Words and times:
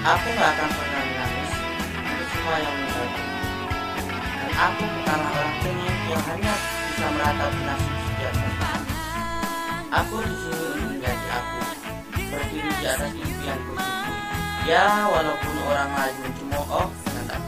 Aku 0.00 0.26
nggak 0.32 0.50
akan 0.56 0.68
pernah 0.80 1.02
menangis 1.04 1.52
untuk 1.92 2.28
semua 2.32 2.56
yang 2.56 2.72
meninggalku. 2.72 3.22
Dan 4.16 4.50
aku 4.56 4.82
bukanlah 4.96 5.28
orang 5.28 5.54
cengeng 5.60 6.00
yang 6.08 6.22
hanya 6.24 6.54
bisa 6.88 7.06
meratapi 7.12 7.60
nasib 7.68 7.94
sejati. 8.08 8.48
Aku 9.92 10.14
di 10.24 10.34
sini 10.40 10.56
ingin 10.56 10.88
menjadi 10.96 11.26
aku, 11.36 11.58
berdiri 12.32 12.70
di 12.80 12.84
atas 12.88 13.12
impianku 13.12 13.72
sendiri. 13.76 14.14
Ya, 14.64 14.88
walaupun 15.04 15.54
orang 15.68 15.90
lain 15.92 16.16
mencemooh 16.24 16.88
dan 16.88 17.24
tak? 17.28 17.42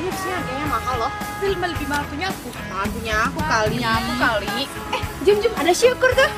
Ini 0.00 0.08
harganya 0.16 0.66
mahal 0.72 0.96
loh. 0.96 1.12
Film 1.44 1.60
lebih 1.60 1.86
mahal 1.92 2.04
punya 2.08 2.32
aku. 2.32 2.48
Mahal 2.72 2.88
punya 2.88 3.14
aku 3.28 3.40
kali. 3.44 3.76
Punya 3.76 3.90
aku 4.00 4.12
kali. 4.16 4.48
Eh, 4.96 5.02
jum 5.28 5.36
jum 5.44 5.52
ada 5.60 5.72
syukur 5.76 6.08
tuh. 6.16 6.30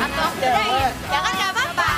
Atau 0.00 0.30
ya? 0.40 0.88
Kan 1.06 1.32
nggak 1.36 1.50
apa-apa. 1.52 1.90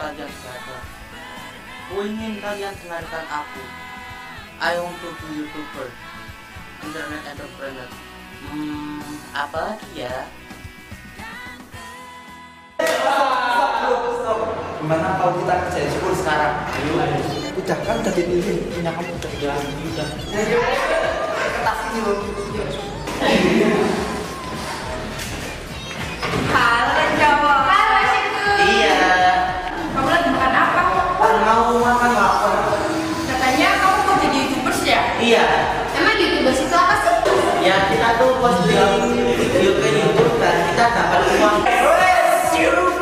Kalian 0.00 0.32
berada. 0.32 0.76
Ku 1.92 1.94
ingin 2.08 2.40
kalian 2.40 2.72
dengarkan 2.72 3.24
aku. 3.28 3.62
I 4.60 4.80
want 4.80 4.96
to 5.04 5.12
be 5.12 5.44
YouTuber, 5.44 5.92
internet 6.80 7.22
entrepreneur. 7.28 7.90
Hmm, 8.48 9.04
apa 9.36 9.76
lagi 9.76 10.08
ya? 10.08 10.24
Gimana 14.80 15.18
kalau 15.18 15.32
kita 15.38 15.54
kerja 15.66 15.80
di 15.82 15.90
school 15.92 16.14
sekarang? 16.14 16.54
Udah 17.58 17.78
kan 17.82 17.98
udah 17.98 18.12
dipilih 18.14 18.56
punya 18.70 18.90
kamu 18.94 19.10
udah 19.10 19.30
udah 19.36 19.56
udah. 19.90 20.08
Kertas 21.34 21.78
ini 21.90 22.00
loh. 22.00 22.16
Halo 26.50 26.94
cowok. 27.18 27.58
Halo 27.66 28.00
syukur. 28.08 28.56
Iya, 28.60 29.02
Kamu 29.92 30.08
lagi 30.08 30.28
makan 30.30 30.52
apa? 30.54 30.82
mau 31.40 31.74
makan 31.76 32.10
lapar. 32.14 32.56
Katanya 33.26 33.68
kamu 33.78 33.98
mau 34.06 34.14
jadi 34.18 34.36
youtubers 34.40 34.80
ya? 34.86 35.00
Iya, 35.18 35.44
Emang 35.92 36.16
youtubers 36.16 36.58
itu 36.62 36.74
apa 36.74 36.94
sih? 37.02 37.14
ya 37.60 37.76
kita 37.92 38.08
tuh 38.16 38.40
posting 38.40 38.72
video 39.36 39.76
ke 39.76 39.88
YouTube 39.92 40.40
dan 40.40 40.56
kita 40.72 40.84
dapat 40.96 41.20
uang. 41.36 41.60
Lagi, 41.60 41.68
kalian 41.68 42.74
lagi. 42.80 42.99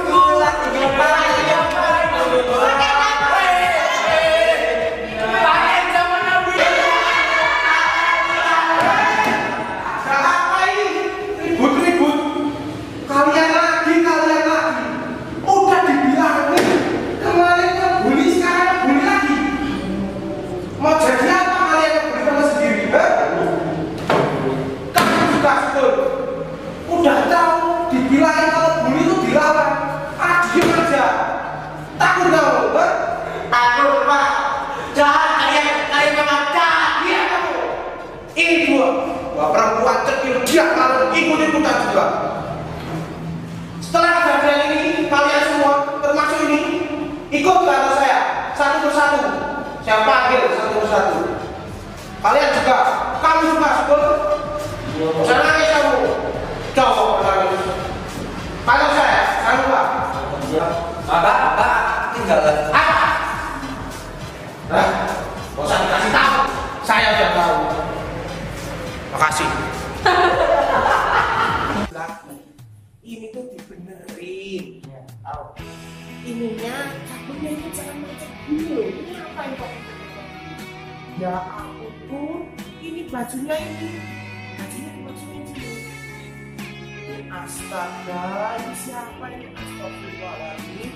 Udah 26.99 27.31
tahu 27.31 27.57
dibilangin 27.95 28.49
kalau 28.51 28.73
bully 28.83 29.07
itu 29.07 29.15
dilawan. 29.31 29.68
Ikut 47.49 47.65
kata 47.65 47.91
saya, 47.97 48.19
satu 48.53 48.77
persatu. 48.85 49.21
Saya 49.81 50.05
panggil 50.05 50.53
satu 50.53 50.77
persatu. 50.85 51.19
Kalian 52.21 52.51
juga, 52.53 52.77
kamu 53.25 53.41
juga, 53.57 53.69
sebel. 53.73 54.03
Jangan 55.25 55.45
nangis 55.49 55.69
kamu. 55.73 55.97
Cowok 56.77 57.11
nangis. 57.25 57.63
Panggil 58.69 58.91
saya, 58.93 59.21
saya 59.41 59.55
lupa. 59.65 59.83
Apa? 61.09 61.33
Apa? 61.57 61.69
Tinggal 62.13 62.39
Apa? 62.69 63.01
Hah? 64.69 64.89
Gak 65.57 65.65
usah 65.65 65.79
dikasih 65.81 66.13
tahu. 66.13 66.37
Saya 66.85 67.07
udah 67.17 67.31
tahu. 67.33 67.57
Makasih. 69.17 69.49
Ya 81.19 81.35
aku 81.35 81.91
tuh 82.07 82.47
ini 82.79 83.11
bajunya 83.11 83.59
ini. 83.59 83.91
Bajunya 84.55 84.93
bajunya 85.03 85.41
ini. 85.51 87.27
Astaga, 87.27 88.55
ini 88.63 88.75
siapa 88.79 89.25
ini? 89.35 89.51
Astagfirullahaladzim. 89.51 90.91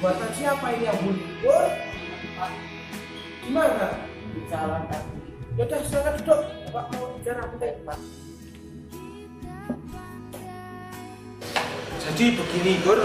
Buatan 0.00 0.30
siapa 0.32 0.66
ini 0.72 0.88
yang? 0.88 1.04
Woi, 1.44 1.68
Gimana? 3.44 3.88
Jalan 4.48 4.88
kaki. 4.88 5.20
Ya 5.60 5.62
udah 5.68 5.80
silakan 5.84 6.14
duduk. 6.16 6.40
Bapak 6.72 6.84
mau 6.96 7.12
bicara 7.12 7.40
aku 7.44 7.56
Pak. 7.60 7.98
Jadi 12.00 12.24
begini, 12.40 12.72
Gur. 12.80 13.04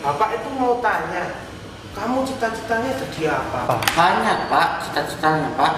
Bapak 0.00 0.28
itu 0.32 0.48
mau 0.56 0.80
tanya, 0.80 1.51
kamu 1.92 2.24
cita-citanya 2.24 2.90
jadi 2.96 3.36
apa? 3.36 3.78
Banyak 3.92 4.38
pak, 4.48 4.68
cita-citanya 4.88 5.48
pak. 5.56 5.72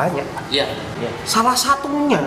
Banyak. 0.00 0.26
Iya. 0.48 0.64
Salah 1.28 1.54
satunya. 1.58 2.20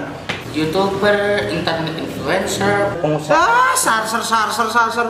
Youtuber, 0.52 1.47
internet 1.47 1.96
influencer, 1.96 3.00
Ah, 3.31 3.72
sarser, 3.72 4.19
sarser, 4.19 4.68
sarser. 4.68 5.07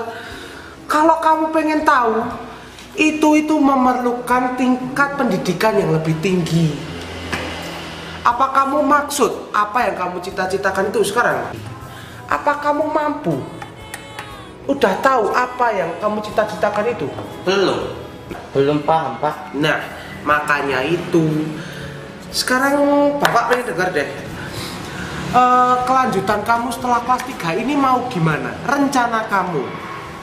Kalau 0.86 1.18
kamu 1.18 1.50
pengen 1.50 1.82
tahu, 1.82 2.22
itu 2.94 3.30
itu 3.42 3.56
memerlukan 3.58 4.54
tingkat 4.54 5.18
pendidikan 5.18 5.74
yang 5.82 5.98
lebih 5.98 6.14
tinggi. 6.22 6.78
Apa 8.22 8.54
kamu 8.54 8.86
maksud 8.86 9.50
apa 9.50 9.90
yang 9.90 9.96
kamu 9.98 10.22
cita-citakan 10.22 10.94
itu 10.94 11.02
sekarang? 11.10 11.58
Apa 12.30 12.62
kamu 12.62 12.86
mampu? 12.86 13.42
Udah 14.70 14.94
tahu 15.02 15.34
apa 15.34 15.74
yang 15.74 15.90
kamu 15.98 16.22
cita-citakan 16.22 16.86
itu? 16.94 17.10
belum. 17.50 18.01
Belum 18.52 18.84
paham 18.84 19.16
pak. 19.24 19.56
Nah, 19.56 19.80
makanya 20.28 20.84
itu. 20.84 21.48
Sekarang 22.32 22.80
Bapak 23.20 23.52
pengen 23.52 23.76
dengar 23.76 23.92
deh. 23.92 24.08
Eh, 25.32 25.76
kelanjutan 25.88 26.44
kamu 26.44 26.68
setelah 26.76 27.00
kelas 27.08 27.24
3 27.24 27.56
ini 27.56 27.72
mau 27.72 28.04
gimana? 28.12 28.52
Rencana 28.68 29.32
kamu? 29.32 29.64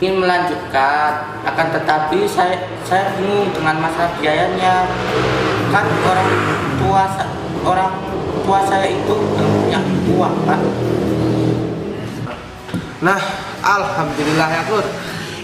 Ingin 0.04 0.20
melanjutkan, 0.20 1.40
akan 1.48 1.66
tetapi 1.72 2.28
saya 2.28 2.68
saya 2.84 3.16
bingung 3.16 3.48
dengan 3.56 3.80
masalah 3.80 4.12
biayanya. 4.20 4.84
Kan 5.72 5.88
orang 6.04 6.30
tua 6.76 7.04
orang 7.64 7.92
tua 8.44 8.60
saya 8.68 8.92
itu 8.92 9.14
punya 9.32 9.80
uang 10.12 10.36
pak. 10.44 10.60
Nah, 13.00 13.20
alhamdulillah 13.64 14.48
ya 14.60 14.62
Kur. 14.68 14.84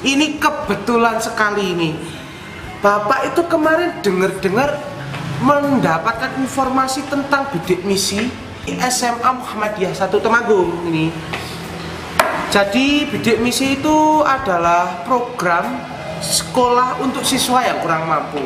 Ini 0.05 0.37
kebetulan 0.37 1.17
sekali 1.25 1.73
ini. 1.73 1.91
Bapak 2.85 3.33
itu 3.33 3.41
kemarin 3.49 3.97
dengar-dengar 4.05 4.77
mendapatkan 5.41 6.37
informasi 6.37 7.01
tentang 7.09 7.49
bidik 7.49 7.81
misi 7.81 8.29
SMA 8.69 9.25
Muhammadiyah 9.25 9.97
1 9.97 10.13
Temanggung 10.21 10.85
ini. 10.93 11.09
Jadi 12.53 13.09
bidik 13.09 13.41
misi 13.41 13.81
itu 13.81 14.21
adalah 14.21 15.01
program 15.09 15.81
sekolah 16.21 17.01
untuk 17.01 17.25
siswa 17.25 17.65
yang 17.65 17.81
kurang 17.81 18.05
mampu. 18.05 18.45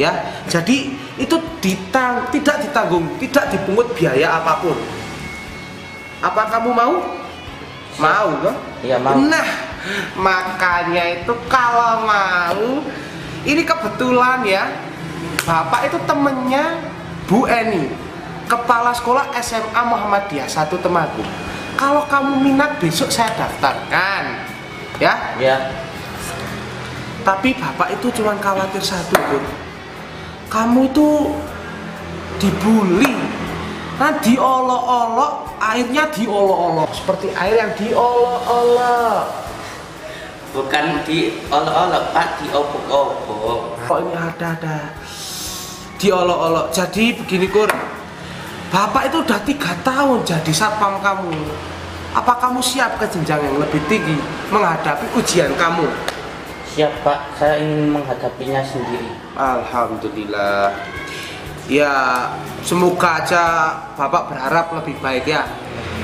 Ya, 0.00 0.16
jadi 0.48 0.96
itu 1.20 1.36
ditang, 1.60 2.24
tidak 2.32 2.64
ditanggung, 2.64 3.04
tidak 3.20 3.52
dipungut 3.52 3.92
biaya 3.92 4.40
apa 4.40 4.64
pun. 4.64 4.80
Apa 6.24 6.56
kamu 6.56 6.72
mau? 6.72 7.04
Mau 8.00 8.28
kan? 8.48 8.56
Iya, 8.80 8.96
mau. 8.96 9.12
Nah, 9.12 9.48
makanya 10.16 11.20
itu 11.20 11.36
kalau 11.52 12.08
mau 12.08 12.80
ini 13.48 13.64
kebetulan 13.64 14.44
ya. 14.44 14.68
Bapak 15.48 15.88
itu 15.88 15.96
temennya 16.04 16.76
Bu 17.24 17.48
Eni, 17.48 17.88
kepala 18.44 18.92
sekolah 18.92 19.32
SMA 19.40 19.82
Muhammadiyah 19.88 20.44
1 20.44 20.68
Temanggung. 20.76 21.28
kalau 21.78 22.04
kamu 22.10 22.42
minat 22.42 22.76
besok 22.82 23.08
saya 23.08 23.32
daftarkan. 23.38 24.44
Ya, 24.98 25.14
Ya, 25.38 25.70
tapi 27.28 27.52
bapak 27.52 27.92
itu 27.92 28.08
cuma 28.16 28.32
khawatir 28.40 28.80
satu, 28.80 29.12
Bud. 29.12 29.44
Kamu 30.48 30.88
itu 30.88 31.08
dibully. 32.40 33.12
Nah, 34.00 34.16
diolok-olok, 34.16 35.60
airnya 35.60 36.08
diolok-olok. 36.08 36.88
Seperti 36.88 37.28
air 37.36 37.68
yang 37.68 37.72
diolok-olok. 37.76 39.22
Bukan 40.52 41.04
di 41.04 41.42
olok-olok 41.48 42.04
Pak, 42.16 42.28
di 42.40 42.46
obok-obok. 42.52 43.76
Kok 43.84 43.98
ini 44.04 44.14
ada-ada 44.16 44.76
diolok-olok. 45.98 46.66
Jadi 46.72 47.16
begini, 47.18 47.46
Kur. 47.50 47.68
Bapak 48.68 49.08
itu 49.08 49.24
udah 49.24 49.40
tiga 49.48 49.72
tahun 49.80 50.28
jadi 50.28 50.52
satpam 50.52 51.00
kamu. 51.00 51.32
Apa 52.12 52.36
kamu 52.36 52.60
siap 52.60 53.00
ke 53.00 53.08
jenjang 53.08 53.40
yang 53.40 53.56
lebih 53.60 53.80
tinggi 53.88 54.16
menghadapi 54.52 55.08
ujian 55.16 55.52
kamu? 55.56 55.88
Siap 56.76 56.92
Pak, 57.00 57.40
saya 57.40 57.60
ingin 57.64 57.96
menghadapinya 57.96 58.60
sendiri. 58.60 59.08
Alhamdulillah. 59.36 60.72
Ya, 61.68 62.28
semoga 62.64 63.24
aja 63.24 63.44
Bapak 63.96 64.32
berharap 64.32 64.72
lebih 64.80 64.96
baik 65.00 65.28
ya. 65.28 65.44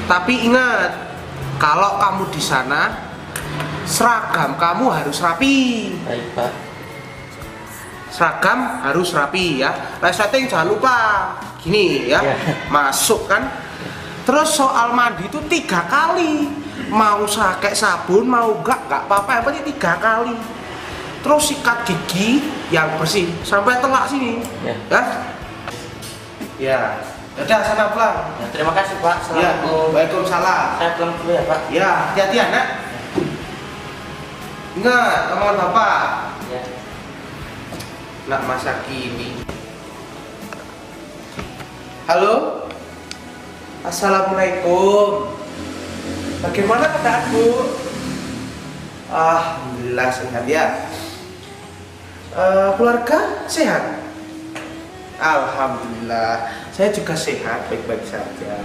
Tapi 0.05 0.49
ingat, 0.49 0.93
kalau 1.57 1.97
kamu 1.97 2.29
di 2.33 2.41
sana 2.41 3.13
seragam 3.85 4.57
kamu 4.57 4.85
harus 4.91 5.17
rapi. 5.21 5.57
Baik 6.05 6.27
Pak. 6.35 6.53
Seragam 8.11 8.59
harus 8.83 9.11
rapi 9.11 9.61
ya. 9.63 9.71
Resleting 9.99 10.47
jangan 10.47 10.69
lupa. 10.71 10.99
Gini 11.65 12.13
ya, 12.13 12.21
Ya. 12.21 12.37
masuk 12.69 13.25
kan. 13.25 13.49
Terus 14.25 14.53
soal 14.53 14.93
mandi 14.93 15.29
itu 15.29 15.41
tiga 15.49 15.85
kali. 15.89 16.49
Mau 16.93 17.25
pakai 17.25 17.73
sabun, 17.73 18.29
mau 18.29 18.61
enggak, 18.61 18.85
enggak 18.87 19.03
apa-apa. 19.09 19.31
Yang 19.41 19.45
penting 19.49 19.65
tiga 19.75 19.93
kali. 19.99 20.37
Terus 21.25 21.43
sikat 21.49 21.79
gigi 21.89 22.45
yang 22.69 23.01
bersih 23.01 23.33
sampai 23.41 23.81
telak 23.81 24.05
sini. 24.07 24.45
Ya. 24.61 24.77
Ya. 24.93 25.03
Ya. 26.61 26.81
Udah 27.35 27.61
sana 27.67 27.91
pulang. 27.91 28.31
Ya, 28.39 28.47
terima 28.55 28.71
kasih 28.77 28.95
Pak. 29.03 29.17
Ya. 29.35 29.59
Assalamualaikum. 29.59 29.87
Waalaikumsalam. 29.91 30.67
Saya 30.79 30.91
pulang 30.95 31.13
dulu 31.19 31.31
ya 31.35 31.43
Pak. 31.49 31.61
Ya, 31.75 31.91
hati-hati 32.13 32.37
anak. 32.39 32.67
Ingat, 34.75 35.31
omongan 35.39 35.71
bapak. 35.71 36.03
Ya. 36.51 36.63
Nak 38.27 38.43
masa 38.43 38.83
kini. 38.91 39.47
Halo. 42.11 42.67
Assalamualaikum. 43.87 45.31
Bagaimana 46.43 46.91
keadaan 46.91 47.23
bu? 47.31 47.71
Alhamdulillah 49.15 50.11
sehat 50.11 50.45
ya. 50.51 50.91
Eh, 52.35 52.69
keluarga 52.75 53.47
sehat? 53.47 54.03
Alhamdulillah. 55.23 56.51
Saya 56.75 56.91
juga 56.91 57.15
sehat, 57.15 57.71
baik-baik 57.71 58.03
saja. 58.03 58.59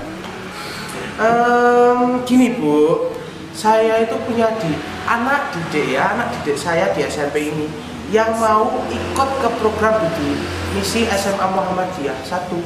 Em, 1.21 2.25
gini 2.25 2.57
bu, 2.57 3.13
saya 3.53 4.05
itu 4.05 4.15
punya 4.23 4.49
di 4.61 4.71
anak 5.09 5.53
didik 5.53 5.97
ya, 5.97 6.15
anak 6.15 6.31
didik 6.39 6.57
saya 6.57 6.93
di 6.93 7.03
SMP 7.05 7.49
ini 7.49 7.67
yang 8.09 8.33
mau 8.41 8.65
ikut 8.89 9.29
ke 9.41 9.49
program 9.61 10.01
di 10.17 10.33
misi 10.73 11.05
SMA 11.09 11.45
Muhammadiyah 11.49 12.17
satu 12.25 12.57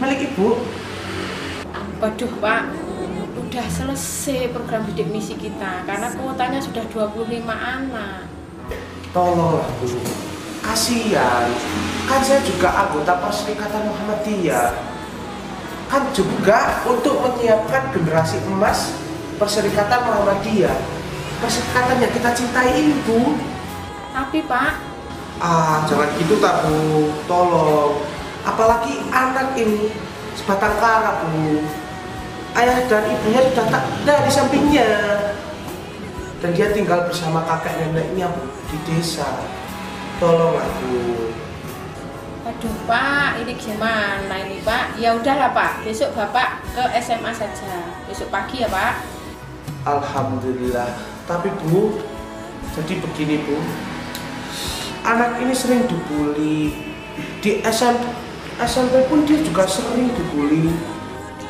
milik 0.00 0.32
ibu. 0.32 0.60
Waduh 1.96 2.32
Pak, 2.44 2.62
udah 3.40 3.66
selesai 3.72 4.52
program 4.52 4.84
bidik 4.84 5.08
misi 5.08 5.32
kita 5.32 5.84
karena 5.88 6.12
kuotanya 6.12 6.60
sudah 6.60 6.84
25 6.92 7.48
anak. 7.48 8.28
Tolonglah 9.16 9.64
bu, 9.80 9.88
kasihan. 10.60 11.48
Kan 12.06 12.20
saya 12.20 12.44
juga 12.44 12.68
anggota 12.68 13.16
Perserikatan 13.16 13.88
Muhammadiyah. 13.88 14.76
Kan 15.88 16.02
juga 16.12 16.84
untuk 16.84 17.22
menyiapkan 17.22 17.94
generasi 17.94 18.42
emas 18.50 19.05
Perserikatan 19.36 20.00
Muhammadiyah. 20.08 20.78
Perserikatan 21.44 22.00
yang 22.00 22.12
kita 22.12 22.30
cintai 22.32 22.72
ini 22.80 22.96
bu. 23.04 23.36
Tapi 24.16 24.40
Pak, 24.48 24.96
Ah, 25.36 25.84
jangan 25.84 26.08
gitu 26.16 26.40
tak 26.40 26.64
bu, 26.64 27.12
tolong. 27.28 28.00
Apalagi 28.40 29.04
anak 29.12 29.52
ini 29.52 29.92
sebatang 30.32 30.80
kara 30.80 31.20
bu. 31.28 31.60
Ayah 32.56 32.88
dan 32.88 33.04
ibunya 33.04 33.44
sudah 33.52 33.68
tak 33.68 33.84
ada 33.84 34.24
di 34.24 34.32
sampingnya. 34.32 34.88
Dan 36.40 36.56
dia 36.56 36.72
tinggal 36.72 37.04
bersama 37.04 37.44
kakek 37.44 37.76
neneknya 37.84 38.32
bu 38.32 38.48
di 38.72 38.76
desa. 38.88 39.28
Tolong 40.16 40.56
aku. 40.56 40.96
Aduh 42.48 42.76
Pak, 42.88 43.44
ini 43.44 43.52
gimana 43.60 44.34
ini 44.40 44.64
Pak? 44.64 44.96
Ya 44.96 45.12
udahlah 45.12 45.52
Pak, 45.52 45.84
besok 45.84 46.16
Bapak 46.16 46.64
ke 46.72 46.80
SMA 47.04 47.28
saja. 47.36 47.92
Besok 48.08 48.32
pagi 48.32 48.64
ya 48.64 48.72
Pak. 48.72 49.15
Alhamdulillah. 49.86 50.90
Tapi 51.30 51.48
bu, 51.62 52.02
jadi 52.74 52.98
begini 53.00 53.46
bu. 53.46 53.56
Anak 55.06 55.38
ini 55.38 55.54
sering 55.54 55.86
dibully. 55.86 56.74
Di 57.40 57.62
SMP, 57.64 58.02
SMP 58.66 59.06
pun 59.06 59.22
dia 59.24 59.38
juga 59.40 59.64
sering 59.64 60.10
dibully. 60.12 60.74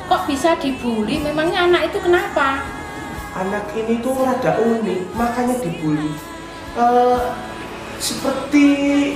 Kok 0.06 0.29
bisa 0.29 0.55
dibully? 0.61 1.19
Memangnya 1.19 1.67
anak 1.67 1.91
itu 1.91 1.99
kenapa? 1.99 2.77
anak 3.37 3.69
ini 3.77 4.00
tuh 4.00 4.17
rada 4.17 4.56
unik 4.56 5.00
makanya 5.12 5.61
dibully 5.61 6.11
Eh, 6.77 7.21
seperti 7.97 8.67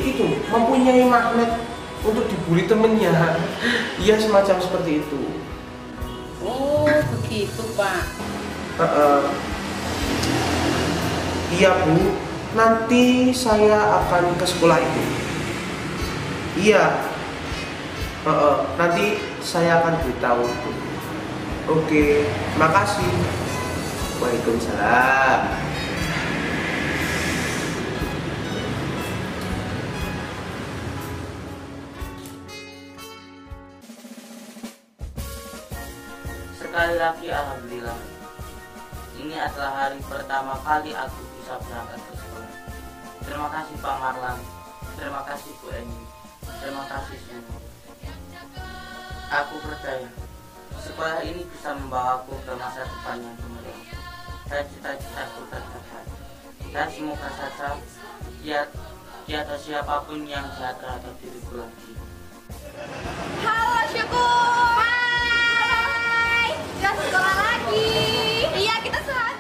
itu 0.01 0.25
mempunyai 0.49 1.05
magnet 1.05 1.61
untuk 2.01 2.25
dibully 2.25 2.65
temennya 2.65 3.13
iya 4.05 4.17
semacam 4.17 4.57
seperti 4.61 5.05
itu 5.05 5.21
Oh, 6.41 6.89
begitu 6.89 7.61
Pak. 7.77 8.01
Eh. 8.81 9.23
iya 11.53 11.71
bu. 11.85 12.17
Nanti 12.57 13.29
saya 13.37 14.01
akan 14.01 14.33
ke 14.41 14.47
sekolah 14.49 14.81
itu. 14.81 15.03
Iya. 16.65 17.05
Eh, 18.25 18.29
eh. 18.33 18.57
nanti 18.81 19.21
saya 19.45 19.85
akan 19.85 20.01
beritahu 20.01 20.49
Bu. 20.49 20.71
oke. 21.77 22.05
Makasih. 22.57 23.13
Waalaikumsalam. 24.17 25.41
Sekali 36.61 36.95
lagi 36.97 37.27
Alhamdulillah 37.29 38.20
Ini 39.21 39.37
adalah 39.37 39.73
hari 39.85 40.01
pertama 40.01 40.57
kali 40.65 40.97
aku 40.97 41.21
bisa 41.37 41.61
berangkat 41.61 42.01
ke 42.09 42.13
sekolah. 42.17 42.53
Terima 43.21 43.49
kasih 43.53 43.77
Pak 43.85 43.97
Marlan. 44.01 44.39
Terima 44.97 45.21
kasih 45.29 45.53
Bu 45.61 45.69
Eni. 45.77 46.01
Terima 46.61 46.85
kasih 46.89 47.21
semua 47.25 47.61
Aku 49.29 49.55
percaya 49.61 50.09
Sekolah 50.77 51.21
ini 51.21 51.45
bisa 51.47 51.77
membawaku 51.77 52.33
ke 52.43 52.53
masa 52.57 52.85
depan 52.85 53.21
yang 53.23 53.37
cemerlang 53.39 53.83
Dan 54.49 54.65
cita-citaku 54.73 55.41
tercapai. 55.53 56.05
Dan 56.73 56.89
semoga 56.89 57.29
saja 57.37 57.77
Dia 58.41 58.61
Tiada 59.29 59.57
siapa 59.61 60.03
pun 60.09 60.25
yang 60.27 60.43
jahat 60.59 60.81
terhadap 60.81 61.15
diriku 61.23 61.63
lagi. 61.63 61.93
Halo 63.47 63.79
Syukur. 63.95 64.75
Hai. 64.81 66.51
Kita 66.57 66.91
sekolah 66.99 67.37
lagi. 67.39 68.20
Iya, 68.71 68.87
kita 68.87 69.01
sehati. 69.03 69.40